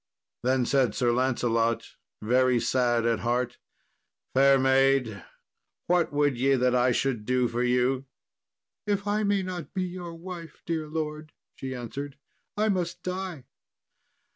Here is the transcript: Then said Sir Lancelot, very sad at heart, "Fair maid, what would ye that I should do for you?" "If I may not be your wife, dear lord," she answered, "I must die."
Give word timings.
Then 0.41 0.65
said 0.65 0.95
Sir 0.95 1.11
Lancelot, 1.11 1.89
very 2.23 2.59
sad 2.59 3.05
at 3.05 3.19
heart, 3.19 3.59
"Fair 4.33 4.57
maid, 4.57 5.23
what 5.85 6.11
would 6.11 6.39
ye 6.39 6.55
that 6.55 6.73
I 6.73 6.91
should 6.91 7.23
do 7.23 7.47
for 7.47 7.61
you?" 7.61 8.05
"If 8.87 9.05
I 9.05 9.21
may 9.21 9.43
not 9.43 9.75
be 9.75 9.83
your 9.83 10.15
wife, 10.15 10.63
dear 10.65 10.87
lord," 10.87 11.33
she 11.53 11.75
answered, 11.75 12.17
"I 12.57 12.67
must 12.67 13.03
die." 13.03 13.43